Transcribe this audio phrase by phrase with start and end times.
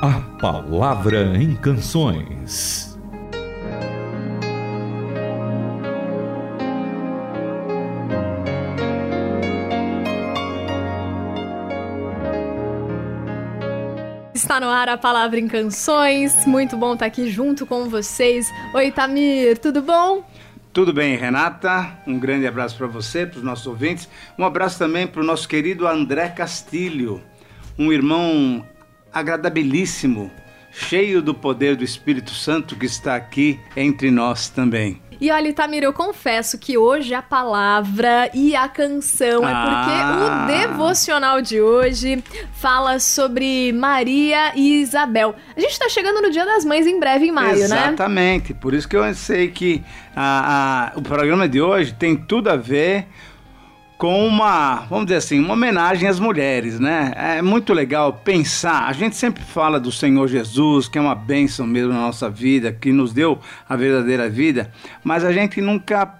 [0.00, 2.96] A Palavra em Canções.
[14.32, 16.46] Está no ar a Palavra em Canções.
[16.46, 18.46] Muito bom estar aqui junto com vocês.
[18.72, 20.24] Oi, Tamir, tudo bom?
[20.72, 21.98] Tudo bem, Renata?
[22.06, 24.08] Um grande abraço para você, para os nossos ouvintes.
[24.38, 27.20] Um abraço também para o nosso querido André Castilho,
[27.76, 28.64] um irmão
[29.12, 30.30] agradabilíssimo,
[30.70, 35.00] cheio do poder do Espírito Santo que está aqui entre nós também.
[35.20, 39.50] E olha, Itamir, eu confesso que hoje a palavra e a canção ah.
[39.50, 45.34] é porque o devocional de hoje fala sobre Maria e Isabel.
[45.56, 47.70] A gente está chegando no Dia das Mães em breve, em maio, Exatamente.
[47.70, 47.86] né?
[47.88, 48.54] Exatamente.
[48.54, 49.82] Por isso que eu sei que
[50.14, 53.08] a, a, o programa de hoje tem tudo a ver
[53.98, 57.12] com uma, vamos dizer assim, uma homenagem às mulheres, né?
[57.16, 58.86] É muito legal pensar.
[58.86, 62.72] A gente sempre fala do Senhor Jesus, que é uma bênção mesmo na nossa vida,
[62.72, 64.70] que nos deu a verdadeira vida,
[65.02, 66.14] mas a gente nunca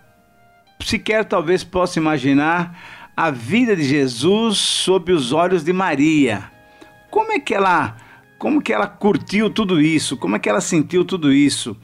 [0.84, 2.76] sequer talvez possa imaginar
[3.16, 6.50] a vida de Jesus sob os olhos de Maria.
[7.12, 7.96] Como é que ela,
[8.38, 10.16] como que ela curtiu tudo isso?
[10.16, 11.76] Como é que ela sentiu tudo isso?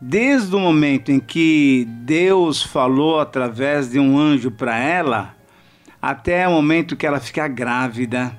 [0.00, 5.39] Desde o momento em que Deus falou através de um anjo para ela,
[6.00, 8.36] até o momento que ela fica grávida,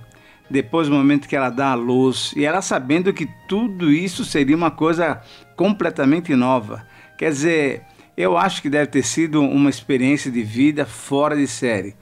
[0.50, 4.56] depois do momento que ela dá a luz, e ela sabendo que tudo isso seria
[4.56, 5.22] uma coisa
[5.56, 6.86] completamente nova.
[7.18, 7.82] Quer dizer,
[8.18, 11.96] eu acho que deve ter sido uma experiência de vida fora de série.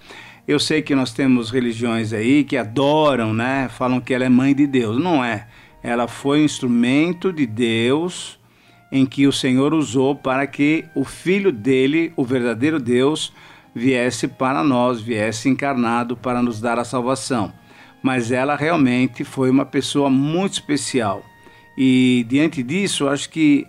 [0.48, 3.70] Eu sei que nós temos religiões aí que adoram, né?
[3.70, 4.98] Falam que ela é mãe de Deus.
[4.98, 5.48] Não é.
[5.84, 8.40] Ela foi um instrumento de Deus
[8.92, 13.32] em que o Senhor usou para que o filho dele, o verdadeiro Deus,
[13.74, 17.54] viesse para nós, viesse encarnado para nos dar a salvação.
[18.02, 21.24] Mas ela realmente foi uma pessoa muito especial.
[21.78, 23.68] E diante disso, acho que,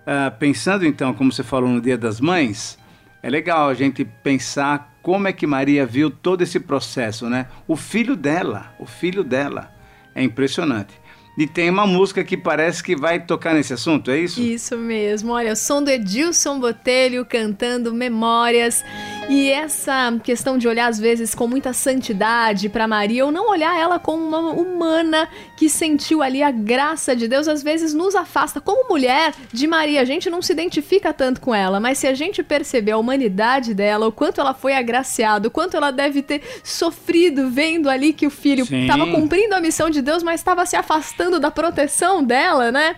[0.00, 2.78] uh, pensando então, como você falou no Dia das Mães,
[3.22, 7.46] é legal a gente pensar como é que Maria viu todo esse processo, né?
[7.66, 9.72] O filho dela, o filho dela.
[10.14, 11.02] É impressionante.
[11.36, 14.40] E tem uma música que parece que vai tocar nesse assunto, é isso?
[14.40, 15.32] Isso mesmo.
[15.32, 18.84] Olha, o som do Edilson Botelho cantando Memórias.
[19.32, 23.74] E essa questão de olhar às vezes com muita santidade para Maria, ou não olhar
[23.80, 25.26] ela como uma humana
[25.56, 28.60] que sentiu ali a graça de Deus, às vezes nos afasta.
[28.60, 32.12] Como mulher de Maria, a gente não se identifica tanto com ela, mas se a
[32.12, 36.42] gente perceber a humanidade dela, o quanto ela foi agraciada, o quanto ela deve ter
[36.62, 40.76] sofrido vendo ali que o filho estava cumprindo a missão de Deus, mas estava se
[40.76, 42.96] afastando da proteção dela, né?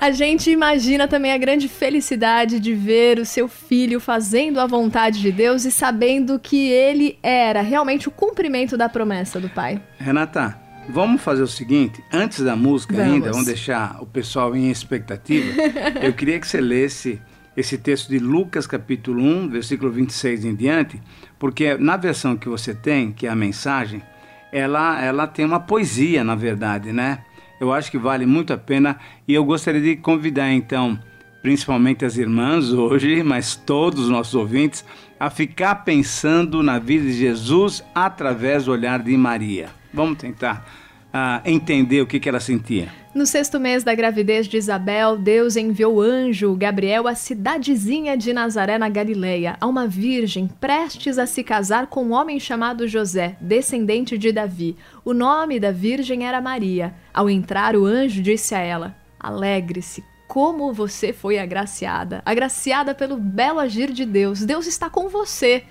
[0.00, 5.20] A gente imagina também a grande felicidade de ver o seu filho fazendo a vontade
[5.20, 9.82] de Deus Deus e sabendo que ele era realmente o cumprimento da promessa do Pai.
[9.98, 10.58] Renata,
[10.88, 13.12] vamos fazer o seguinte, antes da música vamos.
[13.12, 15.52] ainda, vamos deixar o pessoal em expectativa.
[16.02, 17.20] eu queria que você lesse
[17.54, 21.02] esse texto de Lucas capítulo 1, versículo 26 em diante,
[21.38, 24.02] porque na versão que você tem, que é a mensagem,
[24.50, 27.18] ela, ela tem uma poesia, na verdade, né?
[27.60, 28.98] Eu acho que vale muito a pena
[29.28, 30.98] e eu gostaria de convidar então,
[31.42, 34.82] principalmente as irmãs hoje, mas todos os nossos ouvintes,
[35.22, 39.68] a ficar pensando na vida de Jesus através do olhar de Maria.
[39.94, 40.66] Vamos tentar
[41.14, 42.88] uh, entender o que, que ela sentia.
[43.14, 48.32] No sexto mês da gravidez de Isabel, Deus enviou o anjo Gabriel à cidadezinha de
[48.32, 53.36] Nazaré, na Galileia, a uma virgem prestes a se casar com um homem chamado José,
[53.40, 54.76] descendente de Davi.
[55.04, 56.94] O nome da virgem era Maria.
[57.14, 60.02] Ao entrar, o anjo disse a ela: Alegre-se,
[60.32, 64.42] como você foi agraciada, agraciada pelo belo agir de Deus.
[64.42, 65.62] Deus está com você.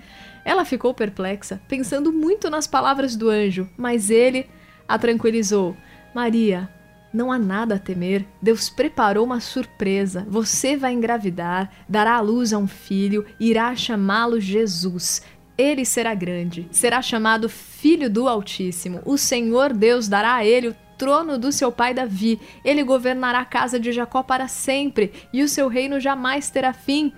[0.44, 4.48] Ela ficou perplexa, pensando muito nas palavras do anjo, mas ele
[4.86, 5.76] a tranquilizou.
[6.14, 6.70] Maria,
[7.12, 8.24] não há nada a temer.
[8.40, 10.24] Deus preparou uma surpresa.
[10.28, 15.22] Você vai engravidar, dará à luz a um filho, irá chamá-lo Jesus.
[15.58, 19.02] Ele será grande, será chamado Filho do Altíssimo.
[19.04, 22.40] O Senhor Deus dará a ele o trono do seu pai Davi.
[22.64, 27.12] Ele governará a casa de Jacó para sempre, e o seu reino jamais terá fim.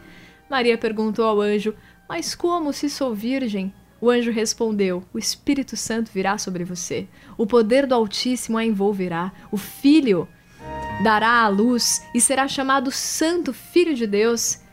[0.49, 1.75] Maria perguntou ao anjo:
[2.09, 3.75] Mas como se sou virgem?
[4.01, 7.07] O anjo respondeu: O Espírito Santo virá sobre você.
[7.37, 9.31] O poder do Altíssimo a envolverá.
[9.53, 10.27] O filho
[11.03, 14.64] dará à luz e será chamado Santo Filho de Deus.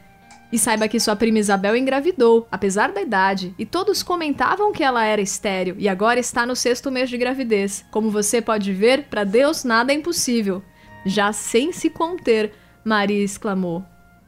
[0.51, 5.03] E saiba que sua prima Isabel engravidou, apesar da idade, e todos comentavam que ela
[5.05, 7.85] era estéril e agora está no sexto mês de gravidez.
[7.89, 10.61] Como você pode ver, para Deus nada é impossível.
[11.05, 12.53] Já sem se conter,
[12.83, 13.83] Maria exclamou: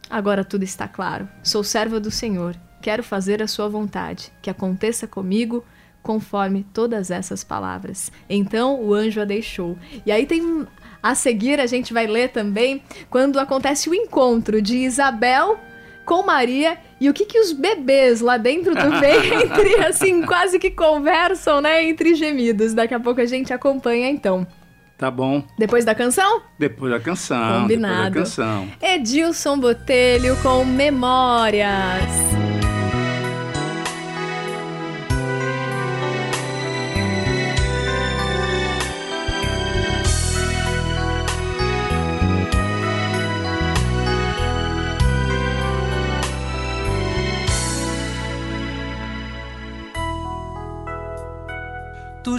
[0.09, 1.27] Agora tudo está claro.
[1.43, 2.55] Sou serva do Senhor.
[2.81, 4.31] Quero fazer a sua vontade.
[4.41, 5.63] Que aconteça comigo
[6.01, 8.11] conforme todas essas palavras.
[8.29, 9.77] Então o anjo a deixou.
[10.05, 10.67] E aí tem
[11.01, 15.59] a seguir a gente vai ler também quando acontece o encontro de Isabel
[16.05, 20.71] com Maria e o que que os bebês lá dentro do ventre assim quase que
[20.71, 22.73] conversam, né, entre gemidos.
[22.73, 24.45] Daqui a pouco a gente acompanha então.
[24.97, 25.43] Tá bom.
[25.57, 26.41] Depois da canção?
[26.57, 27.61] Depois da canção.
[27.61, 28.11] Combinado.
[28.11, 28.67] Depois da canção.
[28.81, 32.42] Edilson Botelho com Memórias.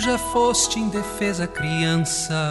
[0.05, 2.51] Já foste indefesa criança,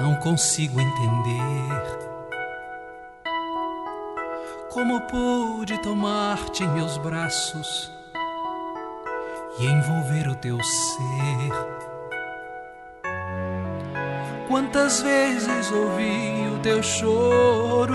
[0.00, 1.98] não consigo entender
[4.72, 7.92] como pude tomar-te em meus braços
[9.58, 11.52] e envolver o teu ser.
[14.48, 17.94] Quantas vezes ouvi o teu choro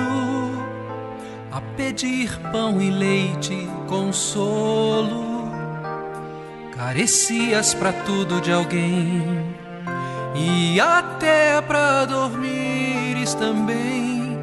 [1.51, 5.28] a pedir pão e leite, consolo
[6.79, 9.53] Carecias para tudo de alguém
[10.33, 14.39] e até para dormires também.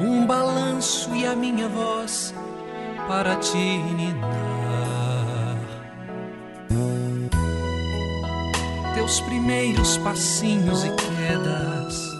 [0.00, 2.34] Um balanço e a minha voz
[3.06, 5.58] para te ninar.
[8.94, 12.18] Teus primeiros passinhos e quedas,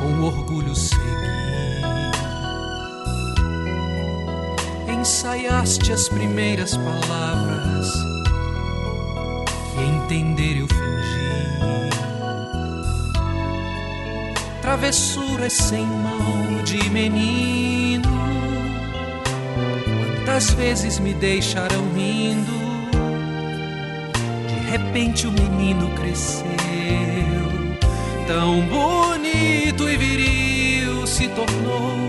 [0.00, 1.29] com orgulho segui.
[5.20, 7.92] Ensaiaste as primeiras palavras.
[9.74, 11.60] Que entender eu fingi.
[14.62, 18.08] Travessuras sem mal de menino,
[20.24, 22.58] quantas vezes me deixaram rindo?
[24.48, 26.46] De repente o menino cresceu,
[28.26, 32.08] tão bonito e viril se tornou.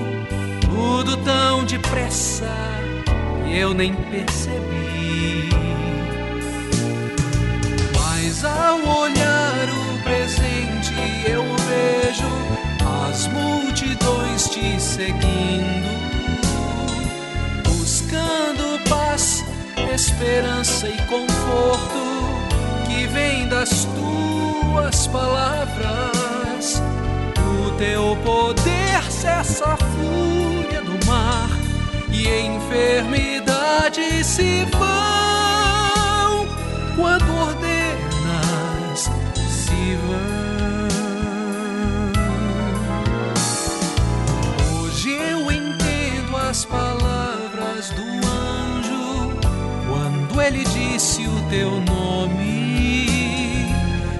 [0.61, 2.71] Tudo tão depressa
[3.51, 5.49] eu nem percebi.
[7.93, 10.93] Mas ao olhar o presente,
[11.27, 12.27] eu vejo
[13.09, 15.89] as multidões te seguindo,
[17.67, 19.43] buscando paz,
[19.93, 21.99] esperança e conforto
[22.87, 26.81] que vem das tuas palavras.
[27.37, 31.60] O teu poder cessa a fúria do mar
[32.27, 36.47] e enfermidades se vão
[36.95, 40.41] quando ordenas se vão.
[44.83, 49.33] Hoje eu entendo as palavras do anjo
[49.89, 53.07] quando ele disse o teu nome.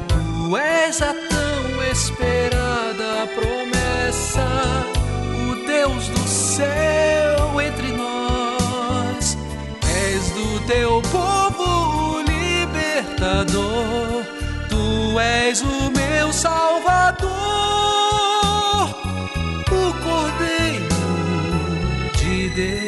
[0.07, 4.47] Tu és a tão esperada promessa,
[5.49, 6.90] o Deus do céu
[10.71, 14.23] teu povo libertador,
[14.69, 17.29] tu és o meu salvador,
[19.69, 20.95] o Cordeiro
[22.17, 22.81] de Deus.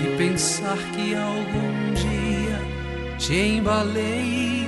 [0.00, 2.58] E pensar que algum dia
[3.18, 4.65] te embalei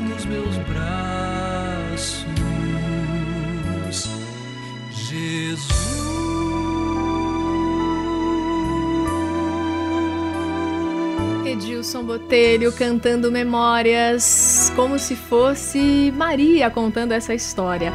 [11.48, 17.90] Edilson Botelho cantando memórias, como se fosse Maria contando essa história.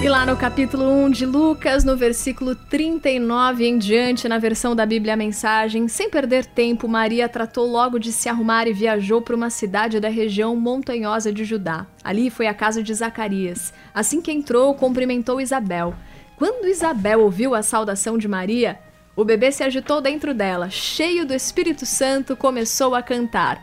[0.00, 4.86] E lá no capítulo 1 de Lucas, no versículo 39 em diante, na versão da
[4.86, 9.34] Bíblia a Mensagem, sem perder tempo, Maria tratou logo de se arrumar e viajou para
[9.34, 11.88] uma cidade da região montanhosa de Judá.
[12.04, 13.74] Ali foi a casa de Zacarias.
[13.92, 15.92] Assim que entrou, cumprimentou Isabel.
[16.36, 18.78] Quando Isabel ouviu a saudação de Maria,
[19.16, 23.62] o bebê se agitou dentro dela, cheio do Espírito Santo, começou a cantar.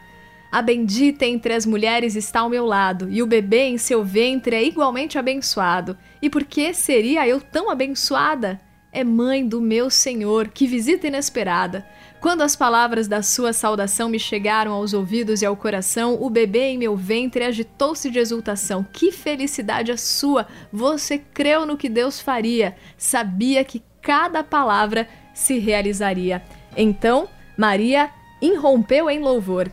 [0.51, 4.55] A bendita entre as mulheres está ao meu lado, e o bebê em seu ventre
[4.55, 5.97] é igualmente abençoado.
[6.21, 8.59] E por que seria eu tão abençoada?
[8.91, 11.85] É mãe do meu Senhor, que visita inesperada.
[12.19, 16.69] Quando as palavras da sua saudação me chegaram aos ouvidos e ao coração, o bebê
[16.69, 18.85] em meu ventre agitou-se de exultação.
[18.91, 20.47] Que felicidade a sua!
[20.71, 26.41] Você creu no que Deus faria, sabia que cada palavra se realizaria.
[26.75, 28.09] Então, Maria
[28.41, 29.71] irrompeu em louvor.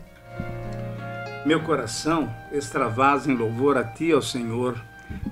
[1.43, 4.79] Meu coração extravasa em louvor a ti, ó Senhor.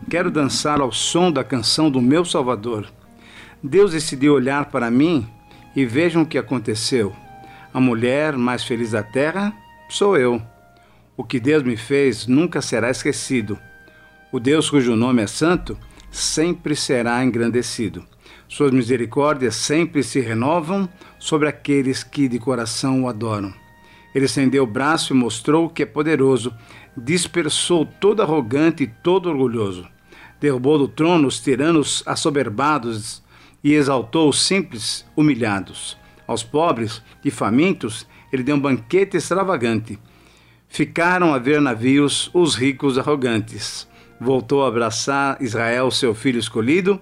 [0.10, 2.92] Quero dançar ao som da canção do meu Salvador.
[3.64, 5.26] Deus decidiu olhar para mim
[5.76, 7.16] E vejam o que aconteceu.
[7.74, 9.52] A mulher mais feliz da terra
[9.90, 10.40] sou eu.
[11.18, 13.58] O que Deus me fez nunca será esquecido.
[14.32, 15.76] O Deus cujo nome é santo
[16.12, 18.06] sempre será engrandecido.
[18.54, 23.52] Suas misericórdias sempre se renovam sobre aqueles que de coração o adoram.
[24.14, 26.54] Ele estendeu o braço e mostrou que é poderoso,
[26.96, 29.88] dispersou todo arrogante e todo orgulhoso.
[30.40, 33.24] Derrubou do trono os tiranos assoberbados
[33.64, 35.98] e exaltou os simples humilhados.
[36.28, 39.98] Aos pobres e famintos, ele deu um banquete extravagante.
[40.70, 43.88] Ficaram a ver navios os ricos arrogantes.
[44.22, 47.02] Voltou a abraçar Israel, seu filho escolhido,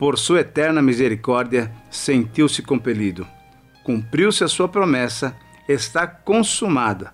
[0.00, 3.26] por sua eterna misericórdia, sentiu-se compelido.
[3.84, 5.36] Cumpriu-se a sua promessa,
[5.68, 7.12] está consumada,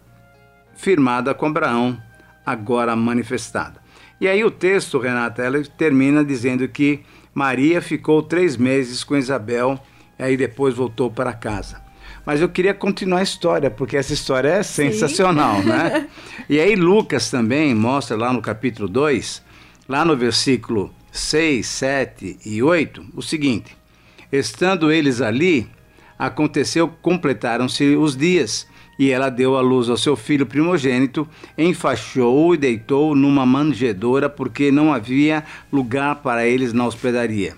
[0.76, 2.00] firmada com Abraão,
[2.47, 3.83] agora manifestada.
[4.21, 7.00] E aí o texto, Renata, ela termina dizendo que
[7.35, 9.81] Maria ficou três meses com Isabel,
[10.16, 11.83] e aí depois voltou para casa.
[12.25, 15.69] Mas eu queria continuar a história, porque essa história é sensacional, Sim.
[15.71, 16.09] né?
[16.49, 19.43] E aí Lucas também mostra lá no capítulo 2,
[19.88, 23.76] lá no versículo 6, 7 e 8, o seguinte:
[24.30, 25.68] Estando eles ali,
[26.18, 28.66] aconteceu completaram-se os dias,
[28.99, 34.70] e ela deu à luz ao seu filho primogênito, enfaixou-o e deitou numa manjedoura, porque
[34.70, 37.56] não havia lugar para eles na hospedaria.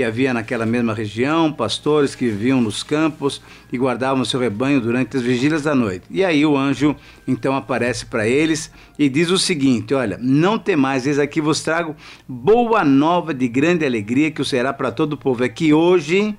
[0.00, 5.14] E havia naquela mesma região pastores que viviam nos campos e guardavam seu rebanho durante
[5.14, 6.06] as vigílias da noite.
[6.10, 6.96] E aí o anjo
[7.28, 11.94] então aparece para eles e diz o seguinte: Olha, não temais, eis aqui vos trago
[12.26, 15.44] boa nova de grande alegria que o será para todo o povo.
[15.44, 16.34] É que hoje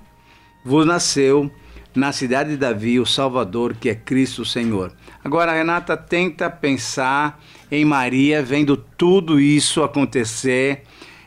[0.65, 1.51] vos nasceu
[1.93, 4.91] na cidade de Davi o Salvador, que é Cristo Senhor.
[5.23, 7.39] Agora, Renata tenta pensar
[7.71, 10.81] em Maria vendo tudo isso acontecer.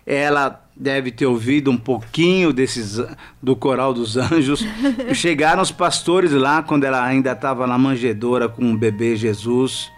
[0.05, 3.01] Ela deve ter ouvido um pouquinho desses
[3.43, 4.65] do coral dos anjos.
[5.13, 9.91] Chegaram os pastores lá quando ela ainda estava na manjedoura com o bebê Jesus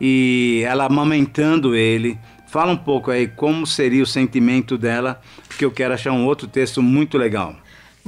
[0.00, 2.18] e ela amamentando ele.
[2.46, 6.46] Fala um pouco aí como seria o sentimento dela, porque eu quero achar um outro
[6.46, 7.54] texto muito legal.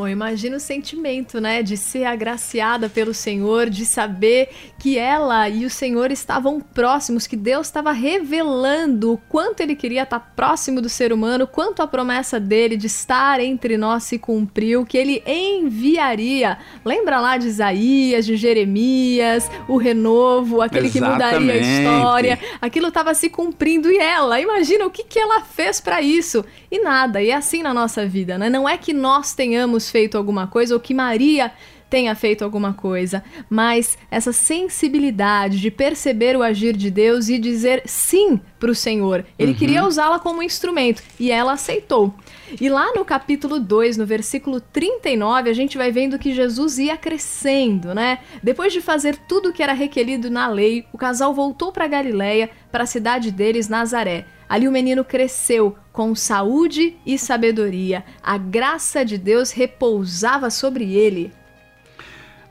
[0.00, 5.66] Bom, imagina o sentimento, né, de ser agraciada pelo Senhor, de saber que ela e
[5.66, 10.88] o Senhor estavam próximos, que Deus estava revelando o quanto ele queria estar próximo do
[10.88, 16.57] ser humano, quanto a promessa dele de estar entre nós se cumpriu, que ele enviaria.
[16.83, 21.11] Lembra lá de Isaías, de Jeremias, o renovo, aquele Exatamente.
[21.11, 22.38] que mudaria a história.
[22.59, 26.42] Aquilo estava se cumprindo e ela, imagina o que, que ela fez para isso.
[26.71, 28.49] E nada, e é assim na nossa vida, né?
[28.49, 31.52] Não é que nós tenhamos feito alguma coisa ou que Maria
[31.90, 37.82] tenha feito alguma coisa, mas essa sensibilidade de perceber o agir de Deus e dizer
[37.85, 39.26] sim para o Senhor.
[39.37, 39.59] Ele uhum.
[39.59, 42.14] queria usá-la como instrumento e ela aceitou.
[42.61, 46.97] E lá no capítulo 2, no versículo 39, a gente vai vendo que Jesus ia
[46.97, 48.20] crescendo, né?
[48.42, 52.50] Depois de fazer tudo o que era requerido na lei, o casal voltou para Galiléia,
[52.70, 54.26] para a cidade deles, Nazaré.
[54.50, 58.04] Ali o menino cresceu com saúde e sabedoria.
[58.21, 61.33] A graça de Deus repousava sobre ele.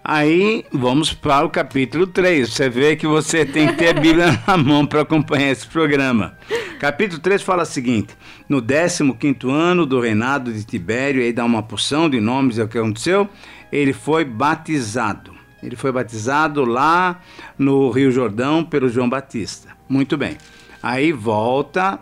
[0.01, 2.50] Aí vamos para o capítulo 3.
[2.50, 6.38] Você vê que você tem que ter a Bíblia na mão para acompanhar esse programa.
[6.79, 8.15] Capítulo 3 fala o seguinte:
[8.48, 9.03] No 15
[9.50, 13.27] ano do reinado de Tibério, aí dá uma porção de nomes, é o que aconteceu.
[13.74, 15.34] Ele foi batizado.
[15.62, 17.20] Ele foi batizado lá
[17.58, 19.68] no Rio Jordão pelo João Batista.
[19.89, 20.38] Muito bem.
[20.81, 22.00] Aí volta,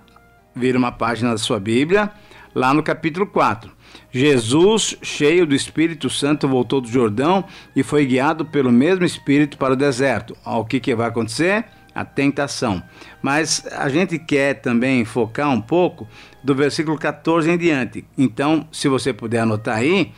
[0.56, 2.12] vira uma página da sua Bíblia,
[2.54, 3.72] lá no capítulo 4.
[4.12, 7.44] Jesus, cheio do Espírito Santo, voltou do Jordão
[7.76, 10.36] e foi guiado pelo mesmo Espírito para o deserto.
[10.46, 11.66] O que, que vai acontecer?
[11.94, 12.82] A tentação.
[13.22, 16.08] Mas a gente quer também focar um pouco
[16.44, 18.06] do versículo 14 em diante.
[18.18, 20.12] Então, se você puder anotar aí,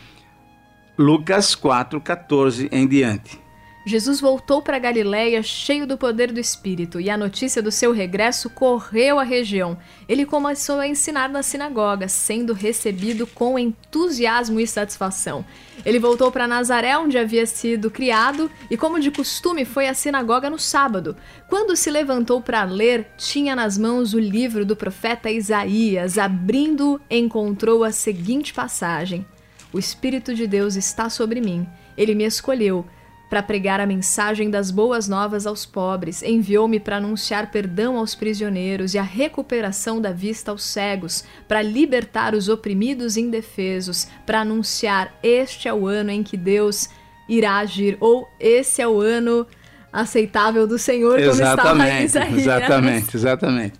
[0.98, 3.40] Lucas 4, 14 em diante.
[3.86, 8.50] Jesus voltou para Galiléia cheio do poder do Espírito, e a notícia do seu regresso
[8.50, 9.78] correu à região.
[10.08, 15.46] Ele começou a ensinar na sinagoga, sendo recebido com entusiasmo e satisfação.
[15.86, 20.50] Ele voltou para Nazaré, onde havia sido criado, e como de costume foi à sinagoga
[20.50, 21.16] no sábado.
[21.48, 26.18] Quando se levantou para ler, tinha nas mãos o livro do profeta Isaías.
[26.18, 29.26] Abrindo, encontrou a seguinte passagem:
[29.72, 31.66] O Espírito de Deus está sobre mim.
[31.98, 32.86] Ele me escolheu
[33.30, 38.94] para pregar a mensagem das boas novas aos pobres, enviou-me para anunciar perdão aos prisioneiros
[38.94, 45.14] e a recuperação da vista aos cegos, para libertar os oprimidos e indefesos, para anunciar
[45.22, 46.90] este é o ano em que Deus
[47.28, 49.46] irá agir, ou esse é o ano
[49.94, 52.30] aceitável do Senhor, exatamente, como está.
[52.32, 53.74] Exatamente, exatamente.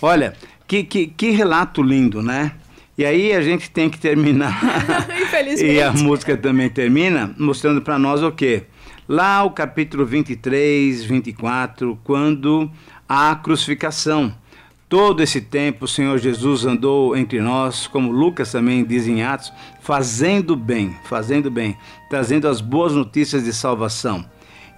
[0.00, 0.34] Olha,
[0.66, 2.52] que, que, que relato lindo, né?
[2.96, 4.56] E aí a gente tem que terminar
[5.22, 5.72] Infelizmente.
[5.74, 8.64] E a música também termina mostrando para nós o quê?
[9.06, 12.70] Lá o capítulo 23, 24, quando
[13.06, 14.34] há crucificação.
[14.88, 19.52] Todo esse tempo o Senhor Jesus andou entre nós, como Lucas também diz em Atos,
[19.82, 21.76] fazendo bem, fazendo bem,
[22.08, 24.24] trazendo as boas notícias de salvação.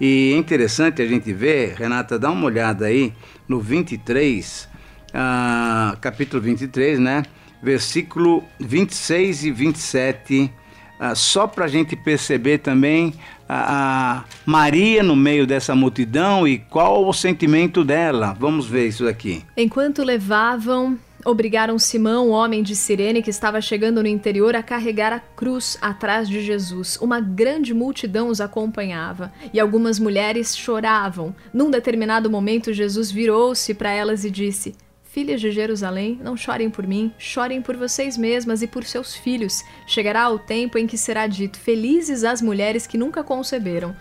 [0.01, 3.13] E é interessante a gente ver, Renata, dá uma olhada aí
[3.47, 4.69] no 23,
[5.15, 7.23] ah, capítulo 23, né?
[7.63, 10.53] Versículo 26 e 27,
[10.99, 13.15] ah, só para a gente perceber também
[13.49, 18.37] a, a, Maria no meio dessa multidão e qual o sentimento dela.
[18.39, 19.45] Vamos ver isso aqui.
[19.57, 25.19] Enquanto levavam obrigaram Simão, homem de Cirene, que estava chegando no interior, a carregar a
[25.19, 26.97] cruz atrás de Jesus.
[27.01, 31.35] Uma grande multidão os acompanhava e algumas mulheres choravam.
[31.53, 34.77] Num determinado momento, Jesus virou-se para elas e disse:
[35.17, 39.65] Filhas de Jerusalém, não chorem por mim, chorem por vocês mesmas e por seus filhos.
[39.87, 43.97] Chegará o tempo em que será dito: Felizes as mulheres que nunca conceberam.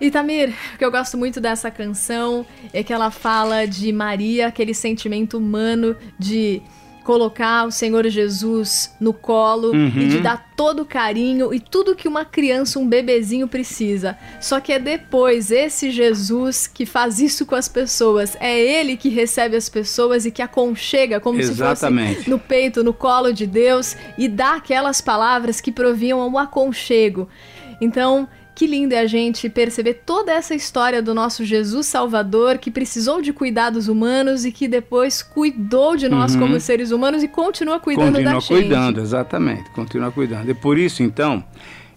[0.00, 4.46] E Tamir, o que eu gosto muito dessa canção é que ela fala de Maria,
[4.46, 6.62] aquele sentimento humano de
[7.08, 9.86] colocar o Senhor Jesus no colo uhum.
[9.96, 10.22] e de uhum.
[10.22, 14.14] dar todo o carinho e tudo que uma criança, um bebezinho precisa.
[14.42, 18.36] Só que é depois esse Jesus que faz isso com as pessoas.
[18.38, 22.08] É ele que recebe as pessoas e que aconchega como Exatamente.
[22.08, 26.36] se fosse no peito, no colo de Deus e dá aquelas palavras que proviam o
[26.36, 27.26] aconchego.
[27.80, 32.72] Então, que lindo é a gente perceber toda essa história do nosso Jesus Salvador que
[32.72, 36.40] precisou de cuidados humanos e que depois cuidou de nós uhum.
[36.40, 38.48] como seres humanos e continua cuidando continua da gente.
[38.48, 40.50] Continua cuidando, exatamente, continua cuidando.
[40.50, 41.44] E por isso, então,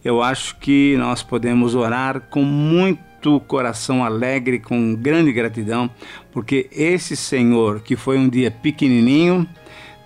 [0.05, 5.89] eu acho que nós podemos orar com muito coração alegre, com grande gratidão,
[6.31, 9.49] porque esse Senhor que foi um dia pequenininho,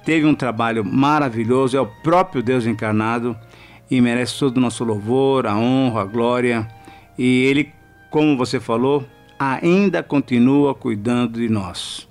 [0.05, 3.35] teve um trabalho maravilhoso, é o próprio Deus encarnado
[3.89, 6.68] e merece todo o nosso louvor, a honra, a glória.
[7.18, 7.72] E Ele,
[8.10, 9.06] como você falou,
[9.38, 12.08] ainda continua cuidando de nós.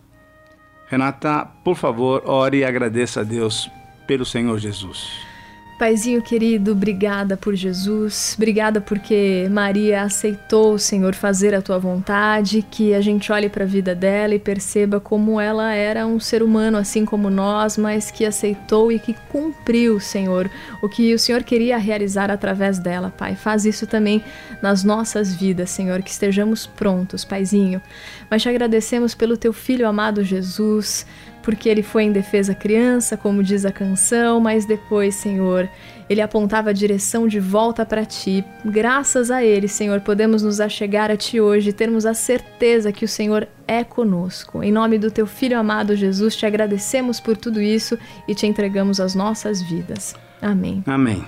[0.89, 3.71] Renata, por favor, ore e agradeça a Deus
[4.07, 5.34] pelo Senhor Jesus.
[5.79, 12.95] Paizinho querido, obrigada por Jesus, obrigada porque Maria aceitou, Senhor, fazer a tua vontade, que
[12.95, 16.79] a gente olhe para a vida dela e perceba como ela era um ser humano
[16.79, 20.49] assim como nós, mas que aceitou e que cumpriu, Senhor,
[20.81, 23.35] o que o Senhor queria realizar através dela, Pai.
[23.35, 24.23] Faz isso também
[24.63, 27.83] nas nossas vidas, Senhor, que estejamos prontos, Paizinho.
[28.31, 31.05] Mas te agradecemos pelo teu filho amado Jesus,
[31.45, 35.69] porque ele foi em defesa criança, como diz a canção, mas depois, Senhor,
[36.09, 38.43] ele apontava a direção de volta para ti.
[38.65, 43.05] Graças a ele, Senhor, podemos nos achegar a ti hoje e termos a certeza que
[43.05, 44.63] o Senhor é conosco.
[44.63, 48.99] Em nome do teu filho amado Jesus, te agradecemos por tudo isso e te entregamos
[48.99, 50.15] as nossas vidas.
[50.41, 50.83] Amém.
[50.87, 51.25] Amém.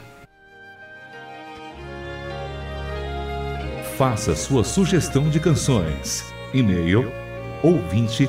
[3.99, 6.25] Faça sua sugestão de canções.
[6.55, 7.11] E-mail
[7.63, 8.29] ouvinte